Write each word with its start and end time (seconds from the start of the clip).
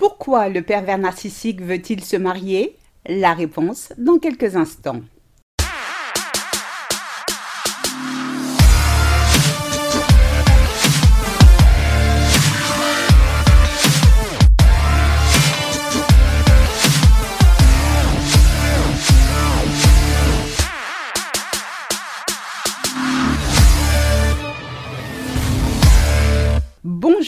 Pourquoi 0.00 0.48
le 0.48 0.62
pervers 0.62 0.96
narcissique 0.96 1.60
veut-il 1.60 2.02
se 2.02 2.16
marier? 2.16 2.78
La 3.06 3.34
réponse 3.34 3.92
dans 3.98 4.18
quelques 4.18 4.56
instants. 4.56 5.02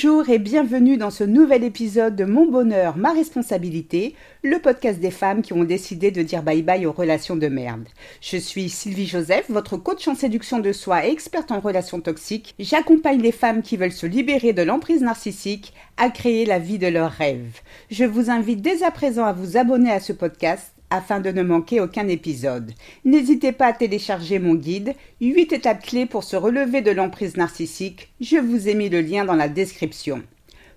Bonjour 0.04 0.30
et 0.30 0.40
bienvenue 0.40 0.96
dans 0.96 1.12
ce 1.12 1.22
nouvel 1.22 1.62
épisode 1.62 2.16
de 2.16 2.24
Mon 2.24 2.50
bonheur, 2.50 2.96
ma 2.96 3.12
responsabilité, 3.12 4.16
le 4.42 4.58
podcast 4.58 4.98
des 4.98 5.12
femmes 5.12 5.43
qui 5.43 5.52
ont 5.52 5.62
décidé 5.62 6.10
de 6.10 6.22
dire 6.22 6.43
bye 6.43 6.62
bye 6.62 6.86
aux 6.86 6.93
relations 6.93 7.36
de 7.36 7.46
merde. 7.46 7.84
Je 8.20 8.36
suis 8.36 8.68
Sylvie 8.68 9.07
Joseph, 9.07 9.48
votre 9.48 9.76
coach 9.76 10.08
en 10.08 10.16
séduction 10.16 10.58
de 10.58 10.72
soi 10.72 11.07
et 11.07 11.12
experte 11.12 11.52
en 11.52 11.60
relations 11.60 12.00
toxiques. 12.00 12.57
J'accompagne 12.58 13.22
les 13.22 13.30
femmes 13.30 13.62
qui 13.62 13.76
veulent 13.76 13.93
se 13.93 14.07
libérer 14.07 14.52
de 14.52 14.62
l'emprise 14.62 15.02
narcissique 15.02 15.72
à 15.96 16.10
créer 16.10 16.46
la 16.46 16.58
vie 16.58 16.79
de 16.80 16.88
leurs 16.88 17.12
rêves. 17.12 17.60
Je 17.88 18.04
vous 18.04 18.29
invite 18.29 18.60
dès 18.60 18.82
à 18.82 18.90
présent 18.90 19.24
à 19.24 19.32
vous 19.32 19.57
abonner 19.57 19.93
à 19.93 20.00
ce 20.00 20.12
podcast 20.12 20.72
afin 20.92 21.20
de 21.20 21.30
ne 21.30 21.42
manquer 21.42 21.80
aucun 21.80 22.06
épisode. 22.06 22.72
N'hésitez 23.04 23.52
pas 23.52 23.68
à 23.68 23.72
télécharger 23.72 24.38
mon 24.38 24.54
guide 24.54 24.94
8 25.22 25.54
étapes 25.54 25.82
clés 25.82 26.06
pour 26.06 26.22
se 26.22 26.36
relever 26.36 26.82
de 26.82 26.90
l'emprise 26.90 27.36
narcissique. 27.36 28.12
Je 28.20 28.36
vous 28.36 28.68
ai 28.68 28.74
mis 28.74 28.90
le 28.90 29.00
lien 29.00 29.24
dans 29.24 29.34
la 29.34 29.48
description. 29.48 30.22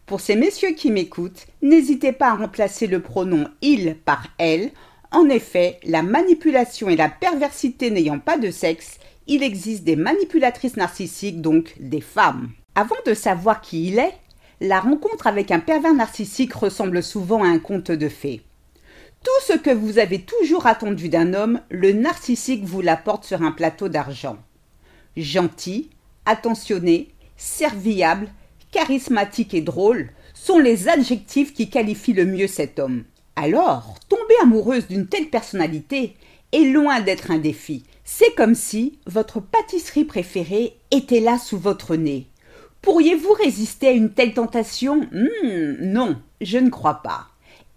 Pour 0.05 0.21
ces 0.21 0.37
messieurs 0.37 0.73
qui 0.73 0.89
m'écoutent, 0.89 1.47
n'hésitez 1.61 2.13
pas 2.13 2.29
à 2.29 2.35
remplacer 2.35 2.87
le 2.87 3.01
pronom 3.01 3.47
il 3.61 3.97
par 4.05 4.27
elle. 4.37 4.71
En 5.11 5.27
effet, 5.27 5.79
la 5.83 6.01
manipulation 6.01 6.89
et 6.89 6.95
la 6.95 7.09
perversité 7.09 7.91
n'ayant 7.91 8.19
pas 8.19 8.37
de 8.37 8.51
sexe, 8.51 8.99
il 9.27 9.43
existe 9.43 9.83
des 9.83 9.97
manipulatrices 9.97 10.77
narcissiques, 10.77 11.41
donc 11.41 11.73
des 11.79 12.01
femmes. 12.01 12.51
Avant 12.75 12.95
de 13.05 13.13
savoir 13.13 13.59
qui 13.59 13.87
il 13.87 13.99
est, 13.99 14.13
la 14.61 14.79
rencontre 14.79 15.27
avec 15.27 15.51
un 15.51 15.59
pervers 15.59 15.93
narcissique 15.93 16.53
ressemble 16.53 17.03
souvent 17.03 17.43
à 17.43 17.47
un 17.47 17.59
conte 17.59 17.91
de 17.91 18.07
fées. 18.07 18.44
Tout 19.25 19.41
ce 19.53 19.57
que 19.57 19.71
vous 19.71 19.97
avez 19.97 20.21
toujours 20.21 20.67
attendu 20.67 21.09
d'un 21.09 21.33
homme, 21.33 21.59
le 21.71 21.93
narcissique 21.93 22.63
vous 22.63 22.81
l'apporte 22.81 23.25
sur 23.25 23.41
un 23.41 23.51
plateau 23.51 23.89
d'argent. 23.89 24.37
Gentil, 25.17 25.89
attentionné, 26.27 27.09
serviable, 27.35 28.27
charismatique 28.71 29.55
et 29.55 29.61
drôle 29.61 30.11
sont 30.35 30.59
les 30.59 30.89
adjectifs 30.89 31.55
qui 31.55 31.71
qualifient 31.71 32.13
le 32.13 32.27
mieux 32.27 32.45
cet 32.45 32.77
homme. 32.77 33.03
Alors, 33.35 33.95
tomber 34.09 34.35
amoureuse 34.43 34.85
d'une 34.87 35.07
telle 35.07 35.31
personnalité 35.31 36.15
est 36.51 36.65
loin 36.65 37.01
d'être 37.01 37.31
un 37.31 37.39
défi. 37.39 37.83
C'est 38.03 38.35
comme 38.35 38.53
si 38.53 38.99
votre 39.07 39.39
pâtisserie 39.39 40.05
préférée 40.05 40.77
était 40.91 41.19
là 41.19 41.39
sous 41.39 41.57
votre 41.57 41.95
nez. 41.95 42.27
Pourriez-vous 42.83 43.33
résister 43.33 43.87
à 43.87 43.91
une 43.91 44.11
telle 44.13 44.35
tentation? 44.35 45.01
Hmm, 45.11 45.77
Non, 45.81 46.21
je 46.41 46.59
ne 46.59 46.69
crois 46.69 47.01
pas. 47.01 47.29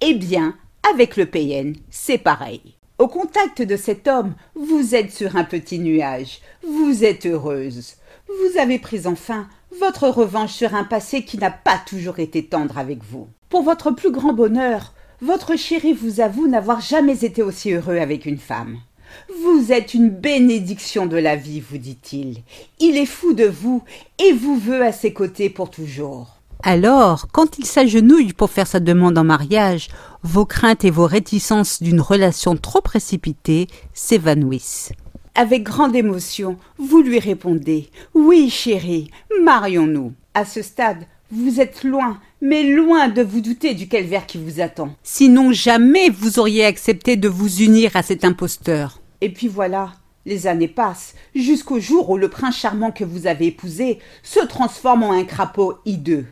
Eh 0.03 0.13
bien, 0.13 0.55
avec 0.92 1.17
le 1.17 1.27
PN, 1.27 1.75
c'est 1.91 2.19
pareil. 2.19 2.61
Au 2.98 3.08
contact 3.08 3.62
de 3.62 3.77
cet 3.77 4.08
homme, 4.08 4.34
vous 4.55 4.95
êtes 4.95 5.12
sur 5.12 5.36
un 5.36 5.45
petit 5.45 5.78
nuage, 5.78 6.41
vous 6.67 7.05
êtes 7.05 7.27
heureuse. 7.27 7.95
Vous 8.27 8.58
avez 8.58 8.78
pris 8.78 9.06
enfin 9.06 9.48
votre 9.78 10.08
revanche 10.08 10.53
sur 10.53 10.75
un 10.75 10.84
passé 10.84 11.25
qui 11.25 11.39
n'a 11.39 11.50
pas 11.50 11.80
toujours 11.86 12.19
été 12.19 12.45
tendre 12.45 12.78
avec 12.78 13.03
vous. 13.05 13.28
Pour 13.48 13.62
votre 13.62 13.91
plus 13.91 14.11
grand 14.11 14.33
bonheur, 14.33 14.95
votre 15.20 15.56
chéri 15.56 15.92
vous 15.92 16.20
avoue 16.20 16.48
n'avoir 16.48 16.80
jamais 16.80 17.25
été 17.25 17.42
aussi 17.42 17.73
heureux 17.73 17.98
avec 17.98 18.27
une 18.27 18.39
femme. 18.39 18.78
Vous 19.42 19.73
êtes 19.73 19.95
une 19.95 20.11
bénédiction 20.11 21.06
de 21.06 21.17
la 21.17 21.36
vie, 21.36 21.61
vous 21.61 21.78
dit-il. 21.78 22.42
Il 22.79 22.96
est 22.96 23.07
fou 23.07 23.33
de 23.33 23.46
vous 23.46 23.83
et 24.18 24.33
vous 24.33 24.58
veut 24.58 24.83
à 24.83 24.92
ses 24.92 25.13
côtés 25.13 25.51
pour 25.51 25.70
toujours. 25.70 26.38
Alors, 26.63 27.29
quand 27.30 27.58
il 27.58 27.64
s'agenouille 27.64 28.33
pour 28.33 28.51
faire 28.51 28.67
sa 28.67 28.80
demande 28.80 29.17
en 29.17 29.24
mariage, 29.24 29.89
vos 30.23 30.45
craintes 30.45 30.85
et 30.85 30.91
vos 30.91 31.07
réticences 31.07 31.83
d'une 31.83 32.01
relation 32.01 32.57
trop 32.57 32.80
précipitée 32.80 33.69
s'évanouissent. 33.95 34.92
Avec 35.36 35.63
grande 35.63 35.95
émotion, 35.95 36.58
vous 36.79 37.01
lui 37.01 37.20
répondez 37.20 37.91
Oui, 38.13 38.51
chérie, 38.51 39.08
marions-nous. 39.45 40.13
À 40.35 40.45
ce 40.45 40.63
stade, 40.63 41.05
vous 41.30 41.61
êtes 41.61 41.85
loin, 41.85 42.19
mais 42.41 42.64
loin 42.64 43.08
de 43.08 43.23
vous 43.23 43.40
douter 43.40 43.75
du 43.75 43.86
calvaire 43.86 44.27
qui 44.27 44.39
vous 44.39 44.61
attend. 44.61 44.90
Sinon, 45.05 45.52
jamais 45.52 46.11
vous 46.11 46.40
auriez 46.40 46.64
accepté 46.64 47.17
de 47.17 47.29
vous 47.29 47.63
unir 47.63 47.95
à 47.95 48.02
cet 48.02 48.25
imposteur. 48.25 49.01
Et 49.20 49.33
puis 49.33 49.46
voilà, 49.46 49.92
les 50.27 50.48
années 50.48 50.69
passent, 50.69 51.14
jusqu'au 51.36 51.79
jour 51.79 52.11
où 52.11 52.17
le 52.17 52.29
prince 52.29 52.57
charmant 52.57 52.90
que 52.90 53.05
vous 53.05 53.29
avez 53.29 53.46
épousé 53.46 54.01
se 54.25 54.40
transforme 54.40 55.05
en 55.05 55.13
un 55.13 55.25
crapaud 55.25 55.75
hideux. 55.85 56.27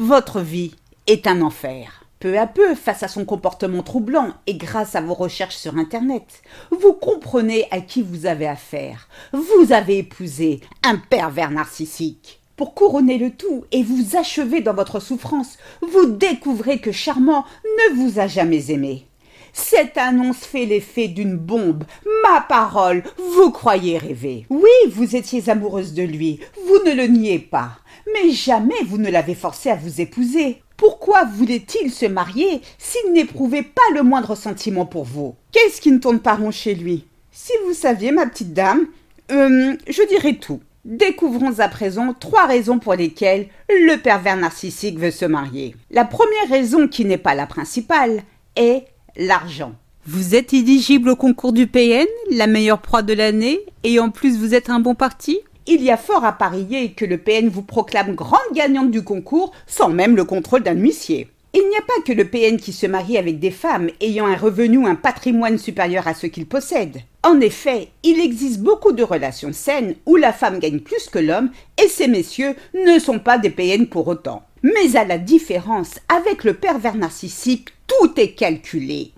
Votre 0.00 0.42
vie 0.42 0.76
est 1.08 1.26
un 1.26 1.42
enfer. 1.42 2.04
Peu 2.20 2.38
à 2.38 2.46
peu, 2.46 2.76
face 2.76 3.02
à 3.02 3.08
son 3.08 3.24
comportement 3.24 3.82
troublant 3.82 4.32
et 4.46 4.54
grâce 4.54 4.94
à 4.94 5.00
vos 5.00 5.12
recherches 5.12 5.56
sur 5.56 5.76
Internet, 5.76 6.44
vous 6.70 6.92
comprenez 6.92 7.66
à 7.72 7.80
qui 7.80 8.02
vous 8.02 8.24
avez 8.24 8.46
affaire. 8.46 9.08
Vous 9.32 9.72
avez 9.72 9.98
épousé 9.98 10.60
un 10.84 10.98
pervers 10.98 11.50
narcissique. 11.50 12.40
Pour 12.54 12.74
couronner 12.74 13.18
le 13.18 13.32
tout 13.32 13.64
et 13.72 13.82
vous 13.82 14.16
achever 14.16 14.60
dans 14.60 14.72
votre 14.72 15.00
souffrance, 15.00 15.58
vous 15.82 16.06
découvrez 16.06 16.78
que 16.78 16.92
Charmant 16.92 17.44
ne 17.64 17.96
vous 17.96 18.20
a 18.20 18.28
jamais 18.28 18.70
aimé. 18.70 19.08
Cette 19.52 19.98
annonce 19.98 20.38
fait 20.38 20.66
l'effet 20.66 21.08
d'une 21.08 21.36
bombe. 21.36 21.82
Ma 22.22 22.40
parole, 22.42 23.02
vous 23.34 23.50
croyez 23.50 23.98
rêver. 23.98 24.46
Oui, 24.48 24.70
vous 24.92 25.16
étiez 25.16 25.48
amoureuse 25.48 25.94
de 25.94 26.04
lui, 26.04 26.38
vous 26.68 26.88
ne 26.88 26.94
le 26.94 27.08
niez 27.08 27.40
pas. 27.40 27.72
Mais 28.12 28.30
jamais 28.30 28.82
vous 28.86 28.98
ne 28.98 29.10
l'avez 29.10 29.34
forcé 29.34 29.70
à 29.70 29.76
vous 29.76 30.00
épouser. 30.00 30.62
Pourquoi 30.76 31.24
voulait-il 31.24 31.90
se 31.90 32.06
marier 32.06 32.60
s'il 32.78 33.12
n'éprouvait 33.12 33.62
pas 33.62 33.82
le 33.94 34.02
moindre 34.02 34.36
sentiment 34.36 34.86
pour 34.86 35.04
vous? 35.04 35.34
Qu'est-ce 35.50 35.80
qui 35.80 35.90
ne 35.90 35.98
tourne 35.98 36.20
pas 36.20 36.36
rond 36.36 36.52
chez 36.52 36.74
lui? 36.74 37.04
Si 37.32 37.52
vous 37.66 37.74
saviez, 37.74 38.12
ma 38.12 38.26
petite 38.26 38.52
dame, 38.52 38.86
euh, 39.32 39.74
je 39.88 40.08
dirais 40.08 40.34
tout. 40.34 40.60
Découvrons 40.84 41.58
à 41.58 41.68
présent 41.68 42.14
trois 42.14 42.46
raisons 42.46 42.78
pour 42.78 42.94
lesquelles 42.94 43.48
le 43.68 43.96
pervers 43.96 44.36
narcissique 44.36 44.98
veut 44.98 45.10
se 45.10 45.24
marier. 45.24 45.74
La 45.90 46.04
première 46.04 46.48
raison, 46.48 46.88
qui 46.88 47.04
n'est 47.04 47.18
pas 47.18 47.34
la 47.34 47.46
principale, 47.46 48.22
est 48.56 48.84
l'argent. 49.16 49.74
Vous 50.06 50.34
êtes 50.34 50.54
éligible 50.54 51.10
au 51.10 51.16
concours 51.16 51.52
du 51.52 51.66
PN, 51.66 52.06
la 52.30 52.46
meilleure 52.46 52.80
proie 52.80 53.02
de 53.02 53.12
l'année, 53.12 53.60
et 53.84 54.00
en 54.00 54.10
plus 54.10 54.38
vous 54.38 54.54
êtes 54.54 54.70
un 54.70 54.80
bon 54.80 54.94
parti? 54.94 55.40
Il 55.68 55.82
y 55.82 55.90
a 55.90 55.98
fort 55.98 56.24
à 56.24 56.32
parier 56.32 56.92
que 56.92 57.04
le 57.04 57.18
PN 57.18 57.48
vous 57.48 57.62
proclame 57.62 58.14
grande 58.14 58.40
gagnante 58.54 58.90
du 58.90 59.04
concours 59.04 59.52
sans 59.66 59.90
même 59.90 60.16
le 60.16 60.24
contrôle 60.24 60.62
d'un 60.62 60.74
huissier. 60.74 61.28
Il 61.54 61.68
n'y 61.68 61.76
a 61.76 61.82
pas 61.82 62.02
que 62.04 62.12
le 62.12 62.24
PN 62.24 62.56
qui 62.56 62.72
se 62.72 62.86
marie 62.86 63.18
avec 63.18 63.38
des 63.38 63.50
femmes 63.50 63.90
ayant 64.00 64.26
un 64.26 64.36
revenu 64.36 64.78
ou 64.78 64.86
un 64.86 64.94
patrimoine 64.94 65.58
supérieur 65.58 66.06
à 66.06 66.14
ce 66.14 66.26
qu'il 66.26 66.46
possède. 66.46 67.02
En 67.22 67.40
effet, 67.40 67.88
il 68.02 68.20
existe 68.20 68.60
beaucoup 68.60 68.92
de 68.92 69.02
relations 69.02 69.52
saines 69.52 69.94
où 70.06 70.16
la 70.16 70.32
femme 70.32 70.58
gagne 70.58 70.80
plus 70.80 71.08
que 71.08 71.18
l'homme 71.18 71.50
et 71.82 71.88
ces 71.88 72.08
messieurs 72.08 72.54
ne 72.74 72.98
sont 72.98 73.18
pas 73.18 73.38
des 73.38 73.50
PN 73.50 73.86
pour 73.86 74.08
autant. 74.08 74.42
Mais 74.62 74.96
à 74.96 75.04
la 75.04 75.18
différence, 75.18 76.00
avec 76.08 76.44
le 76.44 76.54
pervers 76.54 76.96
narcissique, 76.96 77.68
tout 77.86 78.18
est 78.18 78.32
calculé. 78.32 79.12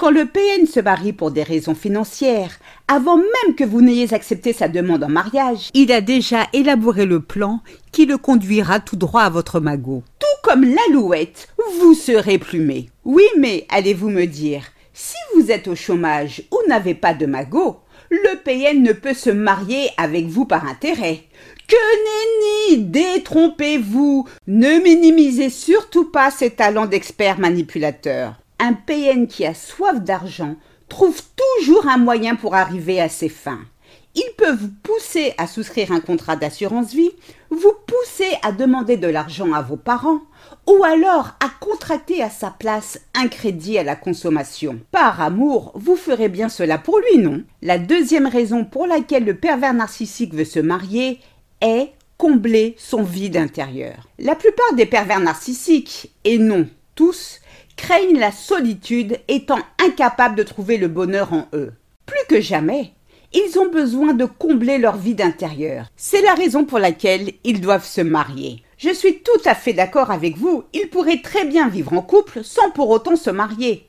Quand 0.00 0.10
le 0.10 0.24
PN 0.24 0.64
se 0.64 0.80
marie 0.80 1.12
pour 1.12 1.30
des 1.30 1.42
raisons 1.42 1.74
financières, 1.74 2.58
avant 2.88 3.18
même 3.18 3.54
que 3.54 3.64
vous 3.64 3.82
n'ayez 3.82 4.14
accepté 4.14 4.54
sa 4.54 4.66
demande 4.66 5.04
en 5.04 5.10
mariage, 5.10 5.68
il 5.74 5.92
a 5.92 6.00
déjà 6.00 6.46
élaboré 6.54 7.04
le 7.04 7.20
plan 7.20 7.60
qui 7.92 8.06
le 8.06 8.16
conduira 8.16 8.80
tout 8.80 8.96
droit 8.96 9.20
à 9.20 9.28
votre 9.28 9.60
magot. 9.60 10.02
Tout 10.18 10.26
comme 10.42 10.64
l'alouette, 10.64 11.48
vous 11.80 11.92
serez 11.92 12.38
plumé. 12.38 12.88
Oui, 13.04 13.24
mais 13.36 13.66
allez-vous 13.68 14.08
me 14.08 14.24
dire, 14.24 14.62
si 14.94 15.18
vous 15.34 15.50
êtes 15.50 15.68
au 15.68 15.76
chômage 15.76 16.44
ou 16.50 16.56
n'avez 16.66 16.94
pas 16.94 17.12
de 17.12 17.26
magot, 17.26 17.80
le 18.08 18.38
PN 18.42 18.82
ne 18.82 18.94
peut 18.94 19.12
se 19.12 19.28
marier 19.28 19.90
avec 19.98 20.28
vous 20.28 20.46
par 20.46 20.66
intérêt. 20.66 21.24
Que 21.68 22.72
nenni 22.72 22.84
Détrompez-vous 22.84 24.26
Ne 24.46 24.82
minimisez 24.82 25.50
surtout 25.50 26.10
pas 26.10 26.30
ses 26.30 26.48
talents 26.48 26.86
d'expert 26.86 27.38
manipulateur 27.38 28.39
un 28.60 28.74
PN 28.74 29.26
qui 29.26 29.44
a 29.44 29.54
soif 29.54 30.00
d'argent 30.00 30.54
trouve 30.88 31.20
toujours 31.58 31.88
un 31.88 31.96
moyen 31.96 32.36
pour 32.36 32.54
arriver 32.54 33.00
à 33.00 33.08
ses 33.08 33.28
fins. 33.28 33.64
Il 34.14 34.28
peut 34.36 34.52
vous 34.52 34.70
pousser 34.82 35.34
à 35.38 35.46
souscrire 35.46 35.92
un 35.92 36.00
contrat 36.00 36.36
d'assurance 36.36 36.92
vie, 36.92 37.12
vous 37.50 37.72
pousser 37.86 38.30
à 38.42 38.52
demander 38.52 38.96
de 38.96 39.06
l'argent 39.06 39.52
à 39.52 39.62
vos 39.62 39.76
parents, 39.76 40.20
ou 40.66 40.82
alors 40.84 41.30
à 41.40 41.48
contracter 41.60 42.22
à 42.22 42.28
sa 42.28 42.50
place 42.50 43.00
un 43.14 43.28
crédit 43.28 43.78
à 43.78 43.84
la 43.84 43.96
consommation. 43.96 44.80
Par 44.90 45.20
amour, 45.20 45.72
vous 45.76 45.96
ferez 45.96 46.28
bien 46.28 46.48
cela 46.48 46.76
pour 46.76 46.98
lui, 46.98 47.18
non? 47.18 47.44
La 47.62 47.78
deuxième 47.78 48.26
raison 48.26 48.64
pour 48.64 48.86
laquelle 48.86 49.24
le 49.24 49.36
pervers 49.36 49.74
narcissique 49.74 50.34
veut 50.34 50.44
se 50.44 50.60
marier 50.60 51.20
est 51.60 51.92
combler 52.18 52.74
son 52.78 53.02
vide 53.02 53.36
intérieur. 53.36 54.08
La 54.18 54.34
plupart 54.34 54.74
des 54.74 54.86
pervers 54.86 55.20
narcissiques, 55.20 56.12
et 56.24 56.38
non 56.38 56.66
tous, 56.96 57.40
craignent 57.80 58.18
la 58.18 58.30
solitude 58.30 59.18
étant 59.26 59.58
incapables 59.82 60.36
de 60.36 60.42
trouver 60.42 60.76
le 60.76 60.88
bonheur 60.88 61.32
en 61.32 61.48
eux. 61.54 61.72
Plus 62.04 62.26
que 62.28 62.40
jamais, 62.40 62.92
ils 63.32 63.58
ont 63.58 63.70
besoin 63.70 64.12
de 64.12 64.26
combler 64.26 64.76
leur 64.76 64.96
vide 64.96 65.22
intérieur. 65.22 65.86
C'est 65.96 66.20
la 66.20 66.34
raison 66.34 66.66
pour 66.66 66.78
laquelle 66.78 67.32
ils 67.42 67.60
doivent 67.60 67.86
se 67.86 68.02
marier. 68.02 68.62
Je 68.76 68.92
suis 68.92 69.20
tout 69.20 69.40
à 69.46 69.54
fait 69.54 69.72
d'accord 69.72 70.10
avec 70.10 70.36
vous, 70.36 70.64
ils 70.74 70.90
pourraient 70.90 71.22
très 71.22 71.46
bien 71.46 71.68
vivre 71.68 71.94
en 71.94 72.02
couple 72.02 72.44
sans 72.44 72.70
pour 72.70 72.90
autant 72.90 73.16
se 73.16 73.30
marier. 73.30 73.88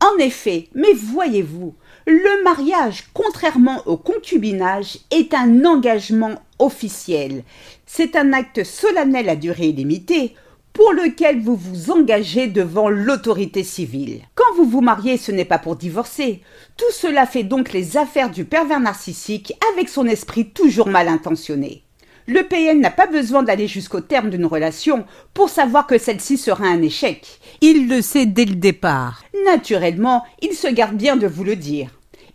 En 0.00 0.18
effet, 0.18 0.68
mais 0.74 0.92
voyez-vous, 0.92 1.74
le 2.06 2.42
mariage, 2.42 3.04
contrairement 3.14 3.82
au 3.86 3.96
concubinage, 3.96 4.98
est 5.12 5.32
un 5.32 5.64
engagement 5.64 6.42
officiel. 6.58 7.44
C'est 7.86 8.16
un 8.16 8.32
acte 8.32 8.64
solennel 8.64 9.28
à 9.28 9.36
durée 9.36 9.68
illimitée 9.68 10.34
pour 10.72 10.92
lequel 10.92 11.40
vous 11.40 11.56
vous 11.56 11.90
engagez 11.90 12.46
devant 12.46 12.88
l'autorité 12.88 13.62
civile. 13.62 14.20
Quand 14.34 14.54
vous 14.56 14.64
vous 14.64 14.80
mariez, 14.80 15.16
ce 15.16 15.32
n'est 15.32 15.44
pas 15.44 15.58
pour 15.58 15.76
divorcer. 15.76 16.40
Tout 16.76 16.90
cela 16.92 17.26
fait 17.26 17.42
donc 17.42 17.72
les 17.72 17.96
affaires 17.96 18.30
du 18.30 18.44
pervers 18.44 18.80
narcissique 18.80 19.52
avec 19.72 19.88
son 19.88 20.06
esprit 20.06 20.50
toujours 20.50 20.88
mal 20.88 21.08
intentionné. 21.08 21.82
Le 22.26 22.42
PN 22.44 22.80
n'a 22.80 22.90
pas 22.90 23.06
besoin 23.06 23.42
d'aller 23.42 23.66
jusqu'au 23.66 24.00
terme 24.00 24.30
d'une 24.30 24.46
relation 24.46 25.04
pour 25.34 25.48
savoir 25.48 25.86
que 25.86 25.98
celle-ci 25.98 26.38
sera 26.38 26.66
un 26.66 26.80
échec. 26.80 27.40
Il 27.60 27.88
le 27.88 28.00
sait 28.00 28.26
dès 28.26 28.44
le 28.44 28.54
départ. 28.54 29.24
Naturellement, 29.44 30.24
il 30.40 30.52
se 30.52 30.68
garde 30.68 30.96
bien 30.96 31.16
de 31.16 31.26
vous 31.26 31.44
le 31.44 31.56
dire 31.56 31.90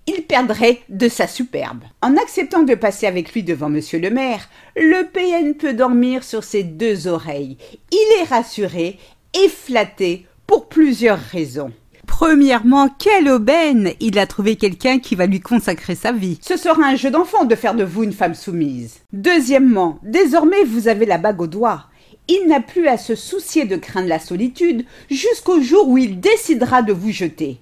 il 0.07 0.23
perdrait 0.23 0.79
de 0.89 1.09
sa 1.09 1.27
superbe. 1.27 1.83
En 2.01 2.15
acceptant 2.17 2.63
de 2.63 2.75
passer 2.75 3.05
avec 3.05 3.33
lui 3.33 3.43
devant 3.43 3.69
monsieur 3.69 3.99
le 3.99 4.09
maire, 4.09 4.49
le 4.75 5.03
PN 5.03 5.53
peut 5.53 5.73
dormir 5.73 6.23
sur 6.23 6.43
ses 6.43 6.63
deux 6.63 7.07
oreilles. 7.07 7.57
Il 7.91 8.21
est 8.21 8.29
rassuré 8.29 8.97
et 9.33 9.49
flatté 9.49 10.25
pour 10.47 10.69
plusieurs 10.69 11.19
raisons. 11.19 11.71
Premièrement, 12.07 12.89
quelle 12.97 13.29
aubaine 13.29 13.91
Il 13.99 14.17
a 14.17 14.25
trouvé 14.25 14.55
quelqu'un 14.55 14.97
qui 14.97 15.13
va 15.15 15.27
lui 15.27 15.41
consacrer 15.41 15.93
sa 15.93 16.13
vie. 16.13 16.39
Ce 16.41 16.57
sera 16.57 16.83
un 16.83 16.95
jeu 16.95 17.11
d'enfant 17.11 17.43
de 17.43 17.53
faire 17.53 17.75
de 17.75 17.83
vous 17.83 18.03
une 18.03 18.13
femme 18.13 18.33
soumise. 18.33 19.01
Deuxièmement, 19.11 19.99
désormais 20.01 20.63
vous 20.63 20.87
avez 20.87 21.05
la 21.05 21.17
bague 21.17 21.41
au 21.41 21.47
doigt. 21.47 21.83
Il 22.29 22.47
n'a 22.47 22.59
plus 22.59 22.87
à 22.87 22.97
se 22.97 23.13
soucier 23.13 23.65
de 23.65 23.75
craindre 23.75 24.07
la 24.07 24.19
solitude 24.19 24.85
jusqu'au 25.11 25.61
jour 25.61 25.87
où 25.87 25.97
il 25.97 26.19
décidera 26.19 26.81
de 26.81 26.93
vous 26.93 27.11
jeter. 27.11 27.59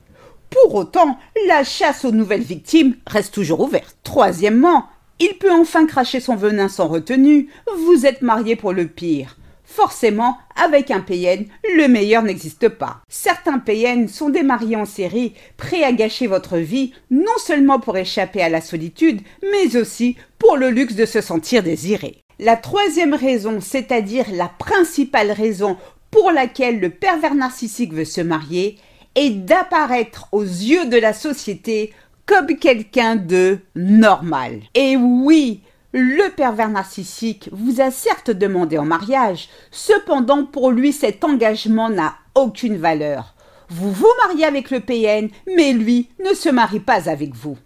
Pour 0.50 0.75
autant, 0.75 1.18
la 1.47 1.63
chasse 1.63 2.06
aux 2.06 2.12
nouvelles 2.12 2.42
victimes 2.42 2.95
reste 3.07 3.33
toujours 3.33 3.62
ouverte. 3.62 3.97
Troisièmement, 4.03 4.86
il 5.19 5.38
peut 5.38 5.51
enfin 5.51 5.86
cracher 5.86 6.19
son 6.19 6.36
venin 6.36 6.68
sans 6.68 6.88
retenue. 6.88 7.50
Vous 7.77 8.06
êtes 8.06 8.21
marié 8.21 8.56
pour 8.56 8.74
le 8.74 8.88
pire. 8.88 9.38
Forcément, 9.63 10.38
avec 10.56 10.92
un 10.92 11.01
PN, 11.01 11.45
le 11.75 11.88
meilleur 11.88 12.24
n'existe 12.24 12.69
pas. 12.69 13.01
Certains 13.09 13.59
PN 13.59 14.07
sont 14.07 14.30
des 14.30 14.44
mariés 14.44 14.75
en 14.75 14.86
série, 14.86 15.33
prêts 15.57 15.83
à 15.83 15.92
gâcher 15.92 16.27
votre 16.27 16.57
vie, 16.57 16.94
non 17.12 17.38
seulement 17.38 17.80
pour 17.80 17.97
échapper 17.97 18.42
à 18.42 18.50
la 18.50 18.62
solitude, 18.62 19.21
mais 19.42 19.75
aussi 19.75 20.15
pour 20.39 20.56
le 20.56 20.69
luxe 20.69 20.95
de 20.95 21.06
se 21.06 21.19
sentir 21.19 21.63
désiré. 21.63 22.21
La 22.39 22.56
troisième 22.57 23.13
raison, 23.13 23.59
c'est-à-dire 23.59 24.25
la 24.31 24.47
principale 24.47 25.31
raison 25.31 25.77
pour 26.12 26.31
laquelle 26.31 26.80
le 26.80 26.89
pervers 26.89 27.36
narcissique 27.36 27.94
veut 27.94 28.06
se 28.06 28.21
marier, 28.21 28.77
et 29.16 29.30
d'apparaître 29.30 30.28
aux 30.32 30.44
yeux 30.44 30.86
de 30.88 30.98
la 30.98 31.14
société 31.14 31.94
comme 32.26 32.58
quelqu'un 32.58 33.16
de 33.16 33.60
normal. 33.76 34.62
Et 34.74 34.98
oui, 34.98 35.62
le 35.94 36.30
pervers 36.36 36.70
narcissique 36.70 37.50
vous 37.52 37.82
a 37.82 37.92
certes 37.92 38.32
demandé 38.32 38.78
en 38.78 38.86
mariage, 38.86 39.50
cependant 39.72 40.46
pour 40.46 40.72
lui 40.72 40.92
cet 40.92 41.24
engagement 41.24 41.90
n'a 41.90 42.16
aucune 42.36 42.78
valeur. 42.78 43.36
Vous 43.70 43.92
vous 43.92 44.12
mariez 44.28 44.46
avec 44.46 44.70
le 44.72 44.80
PN, 44.80 45.30
mais 45.56 45.74
lui 45.74 46.10
ne 46.24 46.34
se 46.34 46.50
marie 46.50 46.80
pas 46.80 47.10
avec 47.10 47.34
vous. 47.34 47.58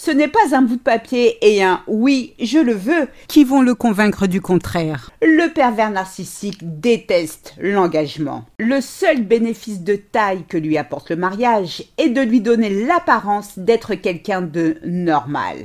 Ce 0.00 0.12
n'est 0.12 0.28
pas 0.28 0.54
un 0.54 0.62
bout 0.62 0.76
de 0.76 0.80
papier 0.80 1.38
et 1.42 1.60
un 1.60 1.82
oui, 1.88 2.34
je 2.40 2.58
le 2.58 2.72
veux 2.72 3.08
qui 3.26 3.42
vont 3.42 3.62
le 3.62 3.74
convaincre 3.74 4.28
du 4.28 4.40
contraire. 4.40 5.10
Le 5.20 5.52
pervers 5.52 5.90
narcissique 5.90 6.60
déteste 6.80 7.54
l'engagement. 7.58 8.44
Le 8.60 8.80
seul 8.80 9.22
bénéfice 9.22 9.82
de 9.82 9.96
taille 9.96 10.44
que 10.48 10.56
lui 10.56 10.78
apporte 10.78 11.10
le 11.10 11.16
mariage 11.16 11.82
est 11.98 12.10
de 12.10 12.20
lui 12.20 12.40
donner 12.40 12.86
l'apparence 12.86 13.58
d'être 13.58 13.96
quelqu'un 13.96 14.40
de 14.40 14.76
normal. 14.84 15.56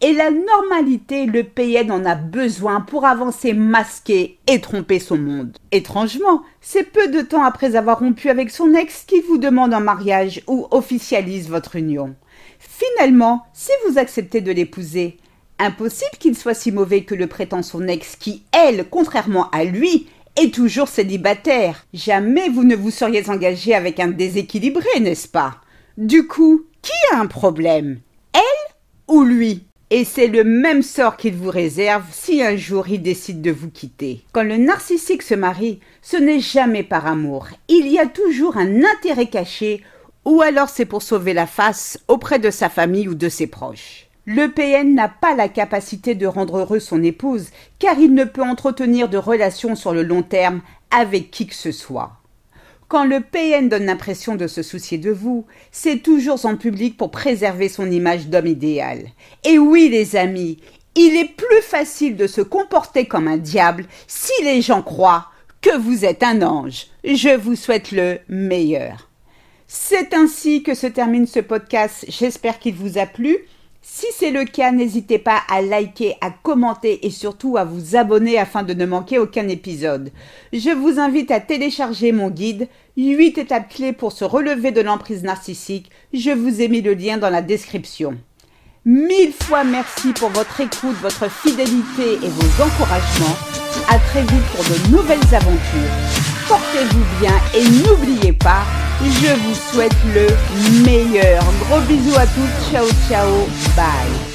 Et 0.00 0.12
la 0.12 0.30
normalité, 0.30 1.26
le 1.26 1.42
PN 1.42 1.90
en 1.90 2.04
a 2.04 2.14
besoin 2.14 2.82
pour 2.82 3.04
avancer 3.06 3.54
masqué 3.54 4.38
et 4.46 4.60
tromper 4.60 5.00
son 5.00 5.18
monde. 5.18 5.58
Étrangement, 5.72 6.42
c'est 6.60 6.84
peu 6.84 7.08
de 7.08 7.22
temps 7.22 7.42
après 7.42 7.74
avoir 7.74 7.98
rompu 7.98 8.30
avec 8.30 8.50
son 8.50 8.72
ex 8.74 9.04
qu'il 9.04 9.22
vous 9.22 9.38
demande 9.38 9.74
en 9.74 9.80
mariage 9.80 10.42
ou 10.46 10.68
officialise 10.70 11.48
votre 11.48 11.74
union. 11.74 12.14
Finalement, 12.58 13.44
si 13.52 13.72
vous 13.86 13.98
acceptez 13.98 14.40
de 14.40 14.52
l'épouser, 14.52 15.18
impossible 15.58 16.16
qu'il 16.18 16.36
soit 16.36 16.54
si 16.54 16.72
mauvais 16.72 17.04
que 17.04 17.14
le 17.14 17.26
prétend 17.26 17.62
son 17.62 17.86
ex 17.88 18.16
qui, 18.16 18.42
elle, 18.52 18.86
contrairement 18.88 19.50
à 19.50 19.64
lui, 19.64 20.08
est 20.36 20.54
toujours 20.54 20.88
célibataire. 20.88 21.84
Jamais 21.92 22.48
vous 22.48 22.64
ne 22.64 22.76
vous 22.76 22.90
seriez 22.90 23.28
engagé 23.28 23.74
avec 23.74 24.00
un 24.00 24.08
déséquilibré, 24.08 25.00
n'est-ce 25.00 25.28
pas? 25.28 25.60
Du 25.98 26.26
coup, 26.26 26.64
qui 26.82 27.14
a 27.14 27.18
un 27.18 27.26
problème? 27.26 28.00
Elle 28.32 28.74
ou 29.08 29.22
lui? 29.22 29.64
Et 29.92 30.04
c'est 30.04 30.28
le 30.28 30.44
même 30.44 30.82
sort 30.82 31.16
qu'il 31.16 31.34
vous 31.34 31.50
réserve 31.50 32.04
si 32.12 32.42
un 32.42 32.56
jour 32.56 32.88
il 32.88 33.02
décide 33.02 33.42
de 33.42 33.50
vous 33.50 33.70
quitter. 33.70 34.22
Quand 34.32 34.44
le 34.44 34.56
narcissique 34.56 35.22
se 35.22 35.34
marie, 35.34 35.80
ce 36.00 36.16
n'est 36.16 36.38
jamais 36.38 36.84
par 36.84 37.06
amour. 37.06 37.48
Il 37.66 37.88
y 37.88 37.98
a 37.98 38.06
toujours 38.06 38.56
un 38.56 38.84
intérêt 38.84 39.26
caché 39.26 39.82
ou 40.24 40.42
alors 40.42 40.68
c'est 40.68 40.84
pour 40.84 41.02
sauver 41.02 41.32
la 41.32 41.46
face 41.46 41.98
auprès 42.08 42.38
de 42.38 42.50
sa 42.50 42.68
famille 42.68 43.08
ou 43.08 43.14
de 43.14 43.28
ses 43.28 43.46
proches. 43.46 44.06
Le 44.26 44.48
PN 44.48 44.94
n'a 44.94 45.08
pas 45.08 45.34
la 45.34 45.48
capacité 45.48 46.14
de 46.14 46.26
rendre 46.26 46.58
heureux 46.58 46.78
son 46.78 47.02
épouse, 47.02 47.48
car 47.78 47.98
il 47.98 48.14
ne 48.14 48.24
peut 48.24 48.42
entretenir 48.42 49.08
de 49.08 49.16
relations 49.16 49.74
sur 49.74 49.92
le 49.92 50.02
long 50.02 50.22
terme 50.22 50.60
avec 50.90 51.30
qui 51.30 51.46
que 51.46 51.54
ce 51.54 51.72
soit. 51.72 52.12
Quand 52.88 53.04
le 53.04 53.20
PN 53.20 53.68
donne 53.68 53.86
l'impression 53.86 54.36
de 54.36 54.46
se 54.46 54.62
soucier 54.62 54.98
de 54.98 55.10
vous, 55.10 55.46
c'est 55.70 56.02
toujours 56.02 56.44
en 56.44 56.56
public 56.56 56.96
pour 56.96 57.10
préserver 57.10 57.68
son 57.68 57.90
image 57.90 58.26
d'homme 58.26 58.48
idéal. 58.48 59.04
Et 59.44 59.58
oui, 59.58 59.88
les 59.88 60.16
amis, 60.16 60.58
il 60.96 61.16
est 61.16 61.36
plus 61.36 61.62
facile 61.62 62.16
de 62.16 62.26
se 62.26 62.40
comporter 62.40 63.06
comme 63.06 63.28
un 63.28 63.36
diable 63.36 63.86
si 64.06 64.32
les 64.42 64.60
gens 64.60 64.82
croient 64.82 65.26
que 65.60 65.76
vous 65.76 66.04
êtes 66.04 66.22
un 66.22 66.42
ange. 66.42 66.86
Je 67.04 67.36
vous 67.36 67.56
souhaite 67.56 67.92
le 67.92 68.18
meilleur. 68.28 69.09
C'est 69.72 70.14
ainsi 70.14 70.64
que 70.64 70.74
se 70.74 70.88
termine 70.88 71.28
ce 71.28 71.38
podcast. 71.38 72.04
J'espère 72.08 72.58
qu'il 72.58 72.74
vous 72.74 72.98
a 72.98 73.06
plu. 73.06 73.38
Si 73.82 74.06
c'est 74.12 74.32
le 74.32 74.44
cas, 74.44 74.72
n'hésitez 74.72 75.20
pas 75.20 75.42
à 75.48 75.62
liker, 75.62 76.16
à 76.20 76.30
commenter 76.30 77.06
et 77.06 77.10
surtout 77.10 77.56
à 77.56 77.62
vous 77.62 77.94
abonner 77.94 78.36
afin 78.36 78.64
de 78.64 78.74
ne 78.74 78.84
manquer 78.84 79.20
aucun 79.20 79.46
épisode. 79.46 80.10
Je 80.52 80.70
vous 80.70 80.98
invite 80.98 81.30
à 81.30 81.38
télécharger 81.38 82.10
mon 82.10 82.30
guide 82.30 82.66
8 82.96 83.38
étapes 83.38 83.68
clés 83.68 83.92
pour 83.92 84.10
se 84.10 84.24
relever 84.24 84.72
de 84.72 84.80
l'emprise 84.80 85.22
narcissique. 85.22 85.88
Je 86.12 86.32
vous 86.32 86.60
ai 86.60 86.66
mis 86.66 86.82
le 86.82 86.94
lien 86.94 87.16
dans 87.16 87.30
la 87.30 87.40
description. 87.40 88.18
Mille 88.84 89.32
fois 89.32 89.62
merci 89.62 90.12
pour 90.14 90.30
votre 90.30 90.60
écoute, 90.60 90.96
votre 91.00 91.30
fidélité 91.30 92.14
et 92.14 92.28
vos 92.28 92.64
encouragements. 92.64 93.36
À 93.88 94.00
très 94.00 94.22
vite 94.22 94.50
pour 94.52 94.64
de 94.64 94.90
nouvelles 94.90 95.32
aventures. 95.32 95.94
Portez-vous 96.48 97.20
bien 97.20 97.34
et 97.54 97.62
n'oubliez 97.86 98.32
pas, 98.32 98.64
je 99.08 99.34
vous 99.34 99.54
souhaite 99.54 99.96
le 100.14 100.26
meilleur. 100.84 101.42
Gros 101.68 101.80
bisous 101.80 102.16
à 102.16 102.26
tous. 102.26 102.70
Ciao, 102.70 102.86
ciao. 103.08 103.46
Bye. 103.76 104.29